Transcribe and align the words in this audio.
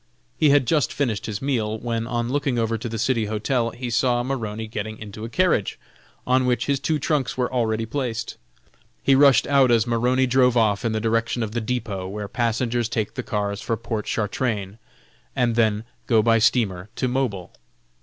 He 0.39 0.49
had 0.49 0.65
just 0.65 0.91
finished 0.91 1.27
his 1.27 1.43
meal, 1.43 1.77
when, 1.77 2.07
on 2.07 2.29
looking 2.31 2.57
over 2.57 2.75
to 2.75 2.89
the 2.89 2.97
City 2.97 3.25
Hotel, 3.25 3.69
he 3.69 3.91
saw 3.91 4.23
Maroney 4.23 4.65
getting 4.65 4.97
into 4.97 5.25
a 5.25 5.29
carriage, 5.29 5.77
on 6.25 6.47
which 6.47 6.65
his 6.65 6.79
two 6.79 6.97
trunks 6.97 7.37
were 7.37 7.53
already 7.53 7.85
placed. 7.85 8.37
He 9.03 9.13
rushed 9.13 9.45
out 9.45 9.69
as 9.69 9.85
Maroney 9.85 10.25
drove 10.25 10.57
off 10.57 10.83
in 10.83 10.91
the 10.93 10.99
direction 10.99 11.43
of 11.43 11.51
the 11.51 11.61
depot 11.61 12.07
where 12.07 12.27
passengers 12.27 12.89
take 12.89 13.13
the 13.13 13.21
cars 13.21 13.61
for 13.61 13.77
Pontchartrain, 13.77 14.79
and 15.35 15.53
then 15.55 15.83
go 16.07 16.23
by 16.23 16.39
steamer 16.39 16.89
to 16.95 17.07
Mobile. 17.07 17.53